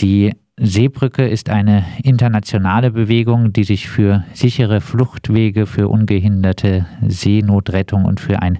Die 0.00 0.32
Seebrücke 0.56 1.26
ist 1.26 1.50
eine 1.50 1.84
internationale 2.02 2.92
Bewegung, 2.92 3.52
die 3.52 3.64
sich 3.64 3.88
für 3.88 4.24
sichere 4.32 4.80
Fluchtwege, 4.80 5.66
für 5.66 5.88
ungehinderte 5.88 6.86
Seenotrettung 7.06 8.04
und 8.04 8.20
für 8.20 8.40
ein 8.40 8.58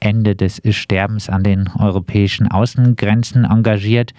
Ende 0.00 0.34
des 0.34 0.60
Sterbens 0.70 1.28
an 1.28 1.44
den 1.44 1.68
europäischen 1.78 2.48
Außengrenzen 2.48 3.44
engagiert. 3.44 4.14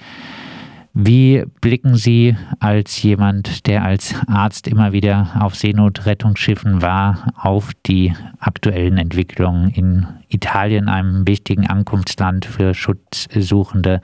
Wie 0.93 1.43
blicken 1.61 1.95
Sie 1.95 2.35
als 2.59 3.01
jemand, 3.01 3.65
der 3.67 3.83
als 3.83 4.13
Arzt 4.27 4.67
immer 4.67 4.91
wieder 4.91 5.31
auf 5.39 5.55
Seenotrettungsschiffen 5.55 6.81
war, 6.81 7.33
auf 7.37 7.71
die 7.85 8.13
aktuellen 8.39 8.97
Entwicklungen 8.97 9.69
in 9.69 10.05
Italien, 10.27 10.89
einem 10.89 11.27
wichtigen 11.27 11.67
Ankunftsland 11.67 12.45
für 12.45 12.73
Schutzsuchende? 12.73 14.01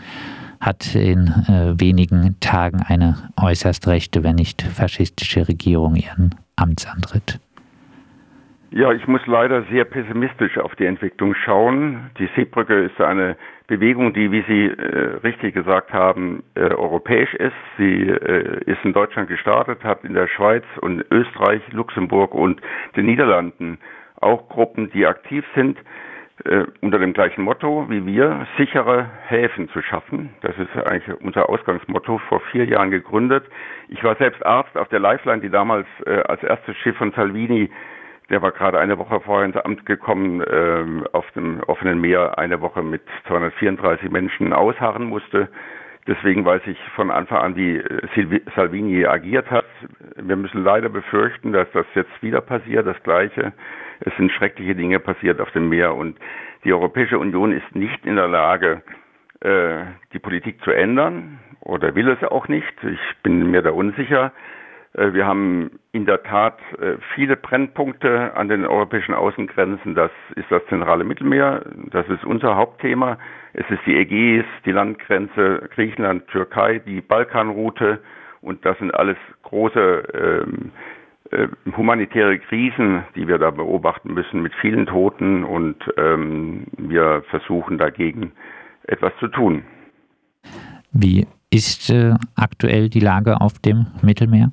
Hat 0.59 0.95
in 0.95 1.27
äh, 1.47 1.79
wenigen 1.79 2.37
Tagen 2.39 2.81
eine 2.87 3.15
äußerst 3.41 3.87
rechte, 3.87 4.23
wenn 4.23 4.35
nicht 4.35 4.61
faschistische 4.61 5.47
Regierung 5.47 5.95
ihren 5.95 6.35
Amtsantritt. 6.55 7.39
Ja, 8.71 8.91
ich 8.91 9.07
muss 9.07 9.25
leider 9.27 9.63
sehr 9.71 9.85
pessimistisch 9.85 10.57
auf 10.57 10.75
die 10.75 10.85
Entwicklung 10.85 11.33
schauen. 11.35 12.09
Die 12.19 12.29
Seebrücke 12.35 12.83
ist 12.83 12.99
eine 12.99 13.37
Bewegung, 13.67 14.13
die, 14.13 14.31
wie 14.31 14.43
Sie 14.47 14.65
äh, 14.65 15.17
richtig 15.23 15.53
gesagt 15.53 15.93
haben, 15.93 16.43
äh, 16.55 16.61
europäisch 16.61 17.33
ist. 17.35 17.55
Sie 17.77 18.09
äh, 18.09 18.61
ist 18.65 18.83
in 18.83 18.93
Deutschland 18.93 19.29
gestartet, 19.29 19.83
hat 19.83 20.03
in 20.03 20.13
der 20.13 20.27
Schweiz 20.27 20.63
und 20.81 21.03
Österreich, 21.11 21.61
Luxemburg 21.71 22.33
und 22.33 22.61
den 22.95 23.05
Niederlanden 23.05 23.77
auch 24.19 24.49
Gruppen, 24.49 24.89
die 24.91 25.05
aktiv 25.05 25.45
sind 25.55 25.77
äh, 26.45 26.65
unter 26.81 26.99
dem 26.99 27.13
gleichen 27.13 27.41
Motto 27.43 27.89
wie 27.89 28.05
wir, 28.05 28.45
sichere 28.57 29.09
Häfen 29.27 29.69
zu 29.69 29.81
schaffen. 29.81 30.29
Das 30.41 30.57
ist 30.57 30.69
eigentlich 30.87 31.19
unser 31.21 31.49
Ausgangsmotto, 31.49 32.19
vor 32.29 32.41
vier 32.51 32.65
Jahren 32.65 32.91
gegründet. 32.91 33.45
Ich 33.89 34.03
war 34.03 34.15
selbst 34.15 34.45
Arzt 34.45 34.77
auf 34.77 34.87
der 34.89 34.99
Lifeline, 34.99 35.41
die 35.41 35.49
damals 35.49 35.87
äh, 36.05 36.21
als 36.21 36.43
erstes 36.43 36.75
Schiff 36.77 36.97
von 36.97 37.11
Salvini, 37.11 37.69
der 38.29 38.41
war 38.41 38.51
gerade 38.51 38.77
eine 38.79 38.97
Woche 38.97 39.21
vorher 39.21 39.45
ins 39.45 39.55
Amt 39.55 39.85
gekommen, 39.85 40.41
äh, 40.41 41.07
auf 41.13 41.29
dem 41.31 41.61
offenen 41.61 41.99
Meer 41.99 42.37
eine 42.37 42.59
Woche 42.61 42.83
mit 42.83 43.01
234 43.27 44.11
Menschen 44.11 44.53
ausharren 44.53 45.05
musste. 45.05 45.47
Deswegen 46.07 46.45
weiß 46.45 46.61
ich 46.67 46.77
von 46.95 47.11
Anfang 47.11 47.39
an, 47.39 47.55
wie 47.57 47.77
äh, 47.77 48.41
Salvini 48.55 49.05
agiert 49.05 49.51
hat. 49.51 49.65
Wir 50.15 50.37
müssen 50.37 50.63
leider 50.63 50.87
befürchten, 50.87 51.51
dass 51.51 51.69
das 51.73 51.85
jetzt 51.95 52.23
wieder 52.23 52.39
passiert, 52.39 52.87
das 52.87 53.01
Gleiche. 53.03 53.51
Es 53.99 54.15
sind 54.15 54.31
schreckliche 54.31 54.75
Dinge 54.75 54.99
passiert 54.99 55.41
auf 55.41 55.51
dem 55.51 55.69
Meer 55.69 55.93
und 55.95 56.17
die 56.63 56.71
Europäische 56.71 57.19
Union 57.19 57.51
ist 57.51 57.75
nicht 57.75 58.05
in 58.05 58.15
der 58.15 58.27
Lage, 58.27 58.81
äh, 59.41 59.85
die 60.13 60.19
Politik 60.19 60.63
zu 60.63 60.71
ändern 60.71 61.39
oder 61.59 61.93
will 61.95 62.07
es 62.09 62.23
auch 62.23 62.47
nicht. 62.47 62.73
Ich 62.83 62.99
bin 63.23 63.51
mir 63.51 63.61
da 63.61 63.71
unsicher. 63.71 64.31
Äh, 64.97 65.13
wir 65.13 65.25
haben 65.25 65.71
in 65.93 66.05
der 66.05 66.23
Tat 66.23 66.59
äh, 66.79 66.97
viele 67.15 67.37
Brennpunkte 67.37 68.35
an 68.35 68.49
den 68.49 68.65
europäischen 68.65 69.13
Außengrenzen. 69.13 69.95
Das 69.95 70.11
ist 70.35 70.49
das 70.49 70.61
zentrale 70.67 71.03
Mittelmeer. 71.03 71.63
Das 71.91 72.07
ist 72.09 72.25
unser 72.25 72.55
Hauptthema. 72.55 73.17
Es 73.53 73.69
ist 73.69 73.81
die 73.85 73.95
Ägäis, 73.95 74.45
die 74.65 74.71
Landgrenze 74.71 75.69
Griechenland, 75.73 76.27
Türkei, 76.27 76.79
die 76.79 77.01
Balkanroute. 77.01 77.99
Und 78.41 78.65
das 78.65 78.77
sind 78.79 78.93
alles 78.93 79.17
große 79.43 80.43
ähm, 80.45 80.71
äh, 81.31 81.47
humanitäre 81.75 82.39
Krisen, 82.39 83.03
die 83.15 83.27
wir 83.27 83.37
da 83.37 83.51
beobachten 83.51 84.13
müssen, 84.13 84.41
mit 84.41 84.53
vielen 84.61 84.85
Toten 84.85 85.43
und 85.43 85.75
ähm, 85.97 86.67
wir 86.77 87.23
versuchen 87.29 87.77
dagegen 87.77 88.31
etwas 88.83 89.11
zu 89.19 89.27
tun. 89.27 89.63
Wie 90.93 91.27
ist 91.49 91.89
äh, 91.89 92.13
aktuell 92.35 92.89
die 92.89 93.01
Lage 93.01 93.41
auf 93.41 93.59
dem 93.59 93.87
Mittelmeer? 94.01 94.51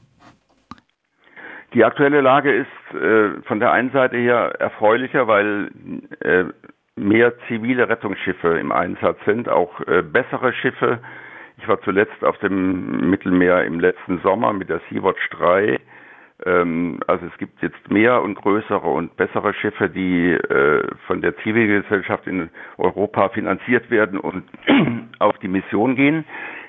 Die 1.75 1.85
aktuelle 1.85 2.21
Lage 2.21 2.53
ist 2.53 2.95
äh, 2.95 3.43
von 3.43 3.61
der 3.61 3.73
einen 3.73 3.91
Seite 3.91 4.17
her 4.17 4.55
erfreulicher, 4.59 5.27
weil 5.27 5.71
äh, 6.21 6.45
mehr 6.97 7.37
zivile 7.49 7.89
Rettungsschiffe 7.89 8.59
im 8.59 8.71
Einsatz 8.71 9.19
sind, 9.25 9.49
auch 9.49 9.81
äh, 9.81 10.03
bessere 10.03 10.53
Schiffe. 10.53 11.01
Ich 11.59 11.67
war 11.67 11.81
zuletzt 11.83 12.25
auf 12.25 12.39
dem 12.39 13.11
Mittelmeer 13.11 13.65
im 13.65 13.81
letzten 13.81 14.21
Sommer 14.21 14.53
mit 14.53 14.69
der 14.69 14.81
Sea-Watch 14.89 15.31
3 15.31 15.81
ähm, 16.47 17.01
also 17.07 17.27
es 17.27 17.39
gibt 17.39 17.63
jetzt 17.63 17.91
mehr 17.91 18.23
und 18.23 18.35
größere 18.35 18.89
und 18.89 19.17
bessere 19.17 19.55
Schiffe, 19.55 19.89
die 19.89 20.33
äh, 20.33 20.87
von 21.07 21.21
der 21.21 21.37
Zivilgesellschaft 21.39 22.27
in 22.27 22.51
Europa 22.77 23.29
finanziert 23.31 23.91
werden 23.91 24.19
und 24.19 24.45
auf 25.21 25.39
die 25.39 25.49
Mission 25.49 25.95
gehen. 25.95 26.25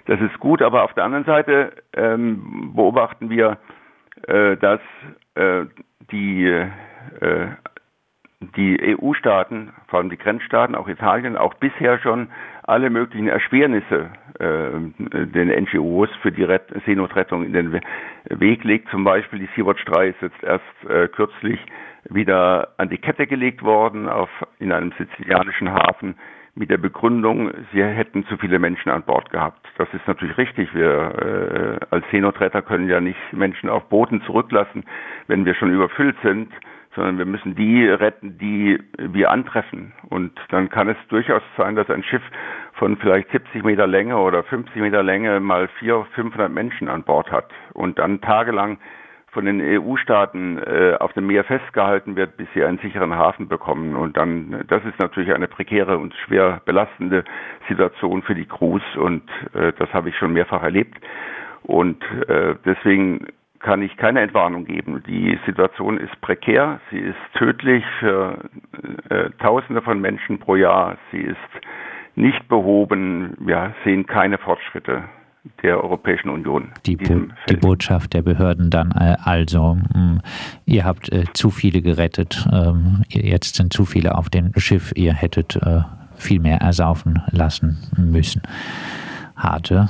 Das 0.06 0.22
ist 0.22 0.40
gut, 0.40 0.62
aber 0.62 0.84
auf 0.84 0.94
der 0.94 1.04
anderen 1.04 1.26
Seite 1.26 1.74
ähm, 1.94 2.74
beobachten 2.76 3.30
wir, 3.30 3.58
dass 4.24 4.82
äh, 5.36 5.66
die 6.12 6.46
äh, 6.46 7.48
die 8.56 8.96
EU-Staaten, 8.98 9.72
vor 9.88 10.00
allem 10.00 10.10
die 10.10 10.18
Grenzstaaten, 10.18 10.76
auch 10.76 10.88
Italien, 10.88 11.38
auch 11.38 11.54
bisher 11.56 12.00
schon 12.00 12.30
alle 12.64 12.90
möglichen 12.90 13.28
Erschwernisse 13.28 14.10
äh, 14.40 15.26
den 15.26 15.50
NGOs 15.50 16.10
für 16.22 16.32
die 16.32 16.44
Ret 16.44 16.64
Seenotrettung 16.86 17.46
in 17.46 17.54
den 17.54 17.80
Weg 18.30 18.64
legt. 18.64 18.90
Zum 18.90 19.04
Beispiel 19.04 19.40
die 19.40 19.50
Sea-Watch 19.56 19.84
3 19.86 20.08
ist 20.10 20.22
jetzt 20.22 20.44
erst 20.44 20.90
äh, 20.90 21.08
kürzlich 21.08 21.60
wieder 22.10 22.70
an 22.78 22.90
die 22.90 22.98
Kette 22.98 23.26
gelegt 23.26 23.64
worden 23.64 24.10
auf, 24.10 24.30
in 24.60 24.72
einem 24.72 24.92
sizilianischen 24.98 25.72
Hafen 25.72 26.16
mit 26.56 26.70
der 26.70 26.78
Begründung, 26.78 27.52
sie 27.74 27.84
hätten 27.84 28.26
zu 28.28 28.38
viele 28.38 28.60
Menschen 28.60 28.90
an 28.90 29.04
Bord 29.04 29.30
gehabt. 29.30 29.68
Das 29.78 29.90
ist 29.94 30.08
natürlich 30.08 30.38
richtig. 30.38 30.74
Wir 30.74 31.80
äh, 31.82 31.86
als 31.90 32.06
Seenotretter 32.12 32.62
können 32.62 32.90
ja 32.90 33.02
nicht 33.02 33.20
Menschen 33.32 33.70
auf 33.70 33.90
Booten 33.90 34.22
zurücklassen, 34.22 34.86
wenn 35.28 35.46
wir 35.46 35.54
schon 35.56 35.74
überfüllt 35.74 36.16
sind 36.24 36.52
sondern 36.96 37.18
wir 37.18 37.26
müssen 37.26 37.56
die 37.56 37.86
retten, 37.86 38.38
die 38.38 38.80
wir 38.98 39.30
antreffen. 39.30 39.92
Und 40.10 40.32
dann 40.50 40.70
kann 40.70 40.88
es 40.88 40.98
durchaus 41.10 41.44
sein, 41.58 41.76
dass 41.76 41.90
ein 41.90 42.04
Schiff 42.04 42.22
von 42.74 42.98
vielleicht 42.98 43.30
70 43.32 43.64
Meter 43.64 43.86
Länge 43.86 44.18
oder 44.18 44.44
50 44.44 44.78
Meter 44.78 45.04
Länge 45.04 45.40
mal 45.40 45.68
400, 45.80 46.08
500 46.14 46.52
Menschen 46.52 46.90
an 46.90 47.04
Bord 47.04 47.32
hat 47.32 47.52
und 47.74 48.00
dann 48.00 48.22
tagelang 48.22 48.78
von 49.36 49.46
den 49.46 49.62
EU-Staaten 49.62 50.58
äh, 50.60 50.96
auf 50.98 51.12
dem 51.12 51.28
Meer 51.28 51.44
festgehalten 51.44 52.16
wird, 52.16 52.38
bis 52.38 52.48
sie 52.54 52.64
einen 52.64 52.78
sicheren 52.78 53.14
Hafen 53.14 53.50
bekommen. 53.50 53.94
Und 53.98 54.16
dann, 54.16 54.64
das 54.70 54.84
ist 54.86 54.98
natürlich 54.98 55.34
eine 55.34 55.50
prekäre 55.50 55.98
und 55.98 56.16
schwer 56.26 56.62
belastende 56.64 57.26
Situation 57.68 58.24
für 58.24 58.34
die 58.34 58.46
Crews 58.46 58.82
und 58.96 59.24
äh, 59.54 59.74
das 59.78 59.94
habe 59.94 60.08
ich 60.08 60.18
schon 60.18 60.32
mehrfach 60.32 60.64
erlebt. 60.64 60.98
Und 61.64 62.02
äh, 62.30 62.56
deswegen 62.64 63.28
kann 63.60 63.82
ich 63.82 63.98
keine 63.98 64.22
Entwarnung 64.22 64.64
geben. 64.64 65.04
Die 65.06 65.38
Situation 65.46 65.98
ist 65.98 66.22
prekär, 66.22 66.80
sie 66.90 67.00
ist 67.00 67.18
tödlich 67.34 67.84
für 68.00 68.38
äh, 69.10 69.32
Tausende 69.42 69.82
von 69.82 70.00
Menschen 70.00 70.40
pro 70.40 70.56
Jahr, 70.56 70.96
sie 71.12 71.20
ist 71.20 71.38
nicht 72.16 72.48
behoben, 72.48 73.36
wir 73.40 73.76
sehen 73.84 74.06
keine 74.06 74.38
Fortschritte 74.38 75.04
der 75.62 75.84
Europäischen 75.84 76.30
Union. 76.30 76.72
Die, 76.86 76.96
Bo 76.96 77.28
die 77.50 77.56
Botschaft 77.56 78.14
der 78.14 78.22
Behörden 78.22 78.70
dann 78.70 78.92
äh, 78.92 79.16
also, 79.24 79.76
mh, 79.76 79.94
hm, 79.94 80.22
ihr 80.66 80.86
habt 80.86 81.12
äh, 81.12 81.26
zu 81.34 81.50
viele 81.50 81.82
gerettet, 81.82 82.48
ähm, 82.52 83.04
jetzt 83.10 83.56
sind 83.56 83.74
zu 83.74 83.86
viele 83.86 84.16
auf 84.16 84.30
dem 84.30 84.52
Schiff, 84.58 84.92
ihr 84.96 85.14
hättet 85.14 85.56
äh, 85.58 85.82
viel 86.16 86.40
mehr 86.40 86.60
ersaufen 86.62 87.22
lassen 87.32 87.78
müssen. 87.98 88.42
Harte 89.36 89.90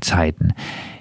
Zeiten. 0.00 0.52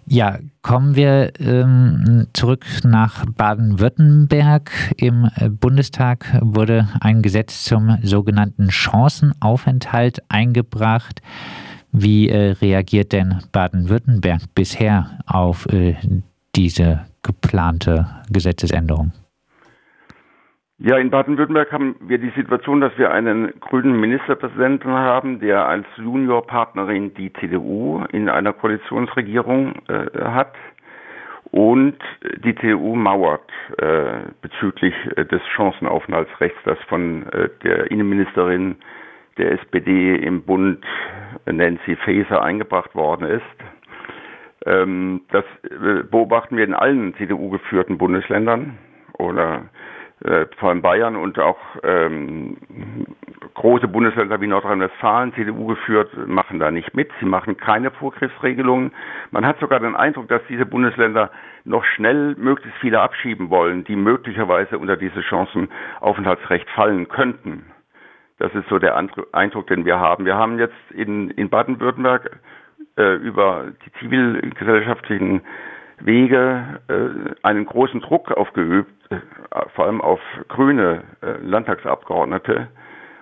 Ja, 0.05 0.39
kommen 0.63 0.95
wir 0.95 1.33
ähm, 1.39 2.25
zurück 2.33 2.65
nach 2.83 3.25
Baden-Württemberg. 3.27 4.71
Im 4.97 5.29
Bundestag 5.59 6.25
wurde 6.41 6.87
ein 6.99 7.21
Gesetz 7.21 7.63
zum 7.63 7.99
sogenannten 8.01 8.71
Chancenaufenthalt 8.71 10.23
eingebracht. 10.29 11.21
Wie 11.91 12.29
äh, 12.29 12.51
reagiert 12.61 13.13
denn 13.13 13.39
Baden-Württemberg 13.51 14.41
bisher 14.53 15.19
auf 15.25 15.65
äh, 15.67 15.95
diese 16.55 17.05
geplante 17.23 18.05
Gesetzesänderung? 18.31 19.11
Ja, 20.81 20.97
in 20.97 21.09
Baden-Württemberg 21.09 21.73
haben 21.73 21.95
wir 21.99 22.19
die 22.19 22.31
Situation, 22.37 22.79
dass 22.79 22.97
wir 22.97 23.11
einen 23.11 23.51
grünen 23.59 23.99
Ministerpräsidenten 23.99 24.91
haben, 24.91 25.41
der 25.41 25.67
als 25.67 25.85
Juniorpartnerin 25.97 27.13
die 27.15 27.33
CDU 27.33 28.05
in 28.13 28.29
einer 28.29 28.53
Koalitionsregierung 28.53 29.73
äh, 29.89 30.05
hat. 30.23 30.53
Und 31.51 31.97
die 32.45 32.55
CDU 32.55 32.95
mauert 32.95 33.49
äh, 33.77 34.19
bezüglich 34.41 34.93
äh, 35.17 35.25
des 35.25 35.41
Chancenaufenthaltsrechts, 35.55 36.59
das 36.63 36.77
von 36.87 37.27
äh, 37.33 37.49
der 37.63 37.91
Innenministerin 37.91 38.77
der 39.37 39.51
SPD 39.53 40.15
im 40.15 40.43
Bund 40.43 40.83
Nancy 41.45 41.95
Faeser 41.97 42.41
eingebracht 42.41 42.95
worden 42.95 43.27
ist. 43.27 43.43
Ähm, 44.65 45.21
das 45.31 45.45
äh, 45.63 46.03
beobachten 46.03 46.57
wir 46.57 46.65
in 46.65 46.73
allen 46.73 47.13
CDU 47.15 47.49
geführten 47.49 47.97
Bundesländern 47.97 48.77
oder 49.17 49.69
äh, 50.23 50.47
vor 50.57 50.69
allem 50.69 50.81
Bayern 50.81 51.15
und 51.15 51.39
auch 51.39 51.57
ähm, 51.83 52.57
große 53.53 53.87
Bundesländer 53.87 54.41
wie 54.41 54.47
Nordrhein-Westfalen, 54.47 55.33
CDU 55.33 55.67
geführt, 55.67 56.09
machen 56.27 56.59
da 56.59 56.71
nicht 56.71 56.93
mit. 56.93 57.09
Sie 57.19 57.25
machen 57.25 57.55
keine 57.55 57.91
Vorgriffsregelungen. 57.91 58.91
Man 59.31 59.45
hat 59.45 59.59
sogar 59.59 59.79
den 59.79 59.95
Eindruck, 59.95 60.27
dass 60.27 60.41
diese 60.49 60.65
Bundesländer 60.65 61.31
noch 61.63 61.85
schnell 61.85 62.35
möglichst 62.37 62.77
viele 62.79 62.99
abschieben 62.99 63.49
wollen, 63.49 63.85
die 63.85 63.95
möglicherweise 63.95 64.77
unter 64.77 64.97
diese 64.97 65.23
Chancenaufenthaltsrecht 65.23 66.69
fallen 66.71 67.07
könnten. 67.07 67.63
Das 68.39 68.53
ist 68.55 68.67
so 68.69 68.79
der 68.79 68.95
Eindruck, 68.95 69.67
den 69.67 69.85
wir 69.85 69.99
haben. 69.99 70.25
Wir 70.25 70.35
haben 70.35 70.59
jetzt 70.59 70.91
in, 70.91 71.29
in 71.31 71.49
Baden-Württemberg 71.49 72.39
äh, 72.97 73.15
über 73.15 73.73
die 73.85 73.91
zivilgesellschaftlichen 73.99 75.41
Wege 75.99 76.79
äh, 76.87 77.35
einen 77.43 77.65
großen 77.65 77.99
Druck 77.99 78.31
aufgeübt, 78.31 78.91
äh, 79.09 79.17
vor 79.75 79.85
allem 79.85 79.99
auf 79.99 80.21
grüne 80.47 81.03
äh, 81.21 81.33
Landtagsabgeordnete, 81.41 82.69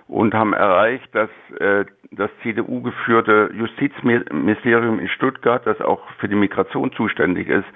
und 0.06 0.34
haben 0.34 0.54
erreicht, 0.54 1.14
dass 1.14 1.28
äh, 1.58 1.84
das 2.12 2.30
CDU-geführte 2.42 3.50
Justizministerium 3.54 5.00
in 5.00 5.08
Stuttgart, 5.08 5.66
das 5.66 5.80
auch 5.80 6.00
für 6.18 6.28
die 6.28 6.34
Migration 6.34 6.92
zuständig 6.92 7.48
ist, 7.48 7.66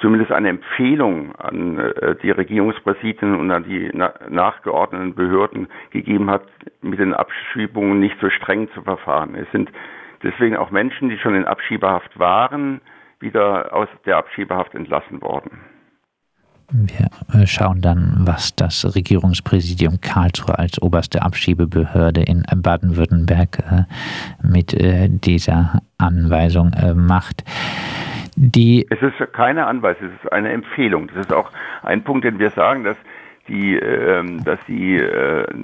zumindest 0.00 0.32
eine 0.32 0.48
Empfehlung 0.48 1.34
an 1.36 1.78
äh, 1.78 2.14
die 2.22 2.30
Regierungspräsidien 2.30 3.34
und 3.38 3.50
an 3.50 3.64
die 3.64 3.90
na 3.92 4.14
nachgeordneten 4.28 5.14
Behörden 5.14 5.68
gegeben 5.90 6.30
hat, 6.30 6.42
mit 6.82 6.98
den 6.98 7.14
Abschiebungen 7.14 8.00
nicht 8.00 8.16
so 8.20 8.30
streng 8.30 8.68
zu 8.74 8.82
verfahren. 8.82 9.34
Es 9.34 9.50
sind 9.52 9.70
deswegen 10.22 10.56
auch 10.56 10.70
Menschen, 10.70 11.08
die 11.08 11.18
schon 11.18 11.34
in 11.34 11.44
Abschiebehaft 11.44 12.18
waren, 12.18 12.80
wieder 13.20 13.74
aus 13.74 13.88
der 14.06 14.16
Abschiebehaft 14.16 14.74
entlassen 14.74 15.20
worden. 15.20 15.60
Wir 16.70 17.08
äh, 17.32 17.46
schauen 17.46 17.80
dann, 17.80 18.14
was 18.26 18.54
das 18.54 18.94
Regierungspräsidium 18.94 20.02
Karlsruhe 20.02 20.58
als 20.58 20.80
oberste 20.82 21.22
Abschiebebehörde 21.22 22.20
in 22.20 22.44
Baden-Württemberg 22.54 23.58
äh, 23.58 24.46
mit 24.46 24.74
äh, 24.74 25.08
dieser 25.08 25.80
Anweisung 25.96 26.72
macht. 26.94 27.42
Die 28.40 28.86
es 28.88 29.02
ist 29.02 29.32
keine 29.32 29.66
Anweisung, 29.66 30.08
es 30.08 30.24
ist 30.24 30.32
eine 30.32 30.52
Empfehlung. 30.52 31.08
Das 31.08 31.26
ist 31.26 31.32
auch 31.32 31.50
ein 31.82 32.04
Punkt, 32.04 32.24
den 32.24 32.38
wir 32.38 32.50
sagen, 32.50 32.84
dass 32.84 32.96
die, 33.48 33.74
ähm, 33.76 34.44
dass 34.44 34.60
die, 34.68 35.02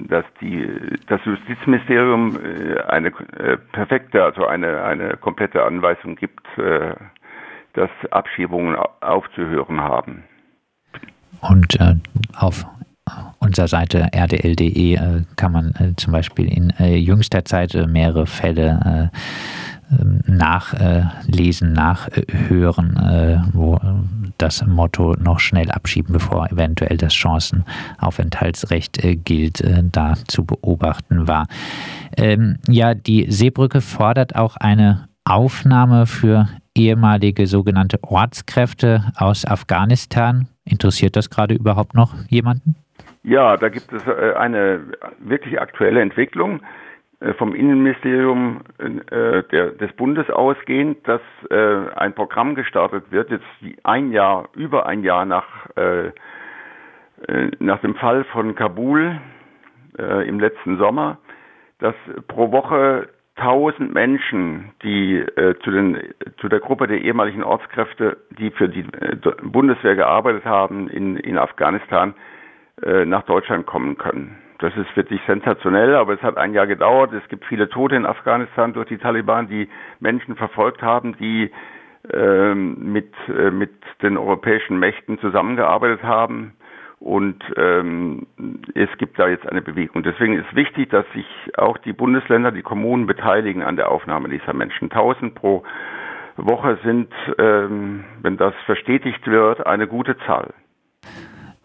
dass 0.09 0.25
die, 0.41 0.67
das 1.07 1.23
Justizministerium 1.23 2.37
eine 2.87 3.11
perfekte, 3.71 4.23
also 4.23 4.45
eine, 4.45 4.83
eine 4.83 5.17
komplette 5.17 5.63
Anweisung 5.63 6.15
gibt, 6.15 6.45
dass 7.73 7.89
Abschiebungen 8.09 8.75
aufzuhören 9.01 9.81
haben. 9.81 10.23
Und 11.41 11.79
äh, 11.79 11.95
auf 12.35 12.65
unserer 13.39 13.67
Seite 13.67 14.09
rdl.de 14.13 14.95
äh, 14.95 15.23
kann 15.35 15.51
man 15.51 15.73
äh, 15.79 15.95
zum 15.95 16.13
Beispiel 16.13 16.51
in 16.51 16.71
äh, 16.79 16.95
jüngster 16.95 17.45
Zeit 17.45 17.75
äh, 17.75 17.85
mehrere 17.85 18.25
Fälle 18.25 19.11
äh, 19.13 19.17
nachlesen, 20.27 21.73
nachhören, 21.73 23.49
wo 23.53 23.79
das 24.37 24.65
Motto 24.65 25.15
noch 25.19 25.39
schnell 25.39 25.71
abschieben, 25.71 26.13
bevor 26.13 26.49
eventuell 26.51 26.97
das 26.97 27.13
Chancenaufenthaltsrecht 27.13 28.99
gilt, 29.23 29.63
da 29.91 30.15
zu 30.27 30.45
beobachten 30.45 31.27
war. 31.27 31.47
Ähm, 32.17 32.57
ja, 32.67 32.93
die 32.93 33.31
Seebrücke 33.31 33.81
fordert 33.81 34.35
auch 34.35 34.57
eine 34.57 35.07
Aufnahme 35.25 36.05
für 36.05 36.47
ehemalige 36.75 37.47
sogenannte 37.47 38.03
Ortskräfte 38.03 39.05
aus 39.15 39.45
Afghanistan. 39.45 40.47
Interessiert 40.65 41.15
das 41.15 41.29
gerade 41.29 41.55
überhaupt 41.55 41.95
noch 41.95 42.13
jemanden? 42.27 42.75
Ja, 43.23 43.57
da 43.57 43.69
gibt 43.69 43.91
es 43.91 44.05
äh, 44.05 44.33
eine 44.37 44.81
wirklich 45.19 45.59
aktuelle 45.59 46.01
Entwicklung 46.01 46.59
äh, 46.59 46.63
vom 47.33 47.55
Innenministerium 47.55 48.61
äh, 48.77 49.43
der, 49.51 49.71
des 49.71 49.91
Bundes 49.93 50.29
ausgehend, 50.29 51.07
dass 51.07 51.21
ein 51.95 52.13
Programm 52.13 52.55
gestartet 52.55 53.11
wird, 53.11 53.29
jetzt 53.29 53.45
ein 53.83 54.11
Jahr, 54.11 54.49
über 54.55 54.85
ein 54.85 55.03
Jahr 55.03 55.25
nach, 55.25 55.45
nach 57.59 57.79
dem 57.79 57.95
Fall 57.95 58.23
von 58.25 58.55
Kabul 58.55 59.19
im 59.97 60.39
letzten 60.39 60.77
Sommer, 60.77 61.19
dass 61.79 61.95
pro 62.27 62.51
Woche 62.51 63.09
1000 63.37 63.93
Menschen, 63.93 64.71
die 64.81 65.17
äh, 65.17 65.55
zu, 65.63 65.71
den, 65.71 65.97
zu 66.37 66.47
der 66.47 66.59
Gruppe 66.59 66.87
der 66.87 67.01
ehemaligen 67.01 67.43
Ortskräfte, 67.43 68.17
die 68.37 68.49
für 68.51 68.69
die 68.69 68.85
äh, 68.99 69.17
Bundeswehr 69.43 69.95
gearbeitet 69.95 70.45
haben 70.45 70.89
in, 70.89 71.17
in 71.17 71.37
Afghanistan, 71.37 72.13
äh, 72.81 73.05
nach 73.05 73.23
Deutschland 73.23 73.65
kommen 73.65 73.97
können. 73.97 74.37
Das 74.65 74.75
ist 74.77 74.97
wirklich 74.97 75.21
sensationell, 75.27 75.93
aber 75.93 76.13
es 76.13 76.23
hat 76.23 76.37
ein 76.37 76.55
Jahr 76.55 76.65
gedauert. 76.65 77.13
Es 77.13 77.29
gibt 77.29 77.45
viele 77.45 77.69
Tote 77.69 77.95
in 77.95 78.07
Afghanistan 78.07 78.73
durch 78.73 78.87
die 78.87 78.97
Taliban, 78.97 79.47
die 79.47 79.69
Menschen 79.99 80.35
verfolgt 80.35 80.81
haben, 80.81 81.15
die 81.19 81.51
ähm, 82.11 82.91
mit, 82.91 83.13
äh, 83.27 83.51
mit 83.51 83.75
den 84.01 84.17
europäischen 84.17 84.79
Mächten 84.79 85.19
zusammengearbeitet 85.19 86.01
haben. 86.01 86.53
Und 86.99 87.43
ähm, 87.57 88.25
es 88.73 88.89
gibt 88.97 89.19
da 89.19 89.27
jetzt 89.27 89.47
eine 89.47 89.61
Bewegung. 89.61 90.01
Deswegen 90.01 90.33
ist 90.33 90.55
wichtig, 90.55 90.89
dass 90.89 91.05
sich 91.13 91.27
auch 91.57 91.77
die 91.77 91.93
Bundesländer, 91.93 92.51
die 92.51 92.63
Kommunen 92.63 93.05
beteiligen 93.05 93.61
an 93.61 93.75
der 93.75 93.91
Aufnahme 93.91 94.29
dieser 94.29 94.53
Menschen. 94.53 94.85
1000 94.89 95.35
pro 95.35 95.61
Woche 96.37 96.79
sind, 96.83 97.13
ähm, 97.37 98.03
wenn 98.23 98.37
das 98.37 98.55
verstetigt 98.65 99.27
wird, 99.27 99.67
eine 99.67 99.85
gute 99.85 100.17
Zahl. 100.25 100.55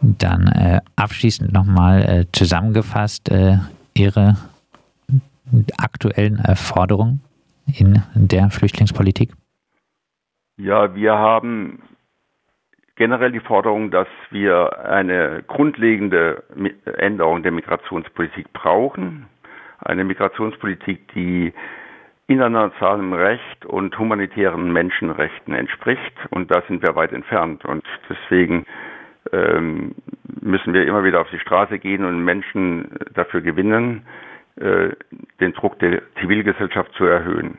Dann 0.02 0.46
äh, 0.48 0.80
abschließend 0.96 1.52
nochmal 1.52 2.02
äh, 2.02 2.24
zusammengefasst 2.32 3.30
äh, 3.30 3.58
Ihre 3.94 4.36
aktuellen 5.78 6.40
Forderungen 6.54 7.20
in 7.66 8.02
der 8.14 8.50
Flüchtlingspolitik? 8.50 9.32
Ja, 10.56 10.94
wir 10.94 11.12
haben 11.18 11.82
generell 12.94 13.32
die 13.32 13.40
Forderung, 13.40 13.90
dass 13.90 14.08
wir 14.30 14.78
eine 14.84 15.42
grundlegende 15.46 16.44
Änderung 16.98 17.42
der 17.42 17.52
Migrationspolitik 17.52 18.52
brauchen. 18.52 19.26
Eine 19.78 20.04
Migrationspolitik, 20.04 21.12
die 21.14 21.52
internationalem 22.26 23.12
Recht 23.14 23.64
und 23.64 23.98
humanitären 23.98 24.72
Menschenrechten 24.72 25.54
entspricht. 25.54 26.12
Und 26.30 26.50
da 26.50 26.62
sind 26.68 26.82
wir 26.82 26.94
weit 26.94 27.12
entfernt. 27.12 27.64
Und 27.64 27.84
deswegen 28.08 28.66
ähm, 29.32 29.94
müssen 30.40 30.72
wir 30.72 30.86
immer 30.86 31.04
wieder 31.04 31.20
auf 31.20 31.30
die 31.30 31.38
Straße 31.38 31.78
gehen 31.78 32.04
und 32.04 32.24
Menschen 32.24 32.96
dafür 33.14 33.40
gewinnen, 33.40 34.02
äh, 34.56 34.90
den 35.40 35.52
Druck 35.52 35.78
der 35.78 36.02
Zivilgesellschaft 36.20 36.92
zu 36.94 37.04
erhöhen. 37.04 37.58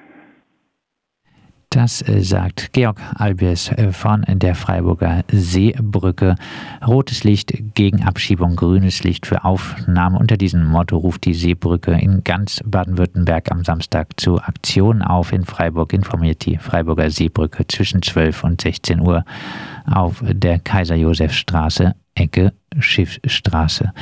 Das 1.71 2.05
äh, 2.05 2.21
sagt 2.21 2.73
Georg 2.73 2.99
Albiers 3.15 3.71
äh, 3.71 3.93
von 3.93 4.25
der 4.27 4.55
Freiburger 4.55 5.23
Seebrücke. 5.31 6.35
Rotes 6.85 7.23
Licht 7.23 7.53
gegen 7.75 8.03
Abschiebung, 8.03 8.57
grünes 8.57 9.05
Licht 9.05 9.25
für 9.25 9.45
Aufnahme. 9.45 10.19
Unter 10.19 10.35
diesem 10.35 10.65
Motto 10.65 10.97
ruft 10.97 11.23
die 11.23 11.33
Seebrücke 11.33 11.93
in 11.93 12.25
ganz 12.25 12.59
Baden-Württemberg 12.65 13.49
am 13.53 13.63
Samstag 13.63 14.19
zu 14.19 14.41
Aktionen 14.41 15.01
auf. 15.01 15.31
In 15.31 15.45
Freiburg 15.45 15.93
informiert 15.93 16.45
die 16.45 16.57
Freiburger 16.57 17.09
Seebrücke 17.09 17.65
zwischen 17.67 18.01
12 18.01 18.43
und 18.43 18.59
16 18.59 18.99
Uhr 18.99 19.23
auf 19.89 20.21
der 20.27 20.59
Kaiser-Josef-Straße, 20.59 21.95
Ecke 22.15 22.51
Schiffstraße. 22.79 23.93